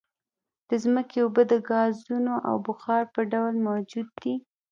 [0.69, 4.35] د ځمکې اوبه د ګازونو او بخار په ډول موجود دي